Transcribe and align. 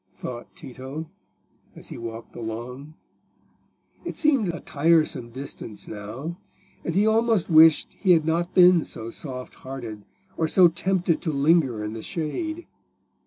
thought 0.15 0.55
Tito, 0.55 1.11
as 1.75 1.89
he 1.89 1.97
walked 1.99 2.35
along. 2.35 2.95
It 4.03 4.17
seemed 4.17 4.47
a 4.49 4.59
tiresome 4.59 5.29
distance 5.29 5.87
now, 5.87 6.39
and 6.83 6.95
he 6.95 7.05
almost 7.05 7.51
wished 7.51 7.89
he 7.91 8.13
had 8.13 8.25
not 8.25 8.55
been 8.55 8.83
so 8.83 9.11
soft 9.11 9.53
hearted, 9.61 10.03
or 10.37 10.47
so 10.47 10.67
tempted 10.69 11.21
to 11.21 11.31
linger 11.31 11.83
in 11.83 11.93
the 11.93 12.01
shade. 12.01 12.65